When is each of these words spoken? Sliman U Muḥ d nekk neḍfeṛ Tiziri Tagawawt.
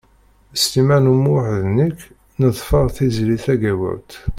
Sliman 0.63 1.05
U 1.13 1.15
Muḥ 1.23 1.45
d 1.63 1.65
nekk 1.79 1.99
neḍfeṛ 2.39 2.85
Tiziri 2.95 3.37
Tagawawt. 3.43 4.11